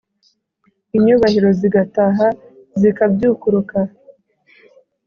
[0.97, 2.27] inyúbahiro zigataha
[2.79, 3.79] zikabyúkuruka